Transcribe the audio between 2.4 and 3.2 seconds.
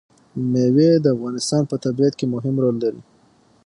رول لري.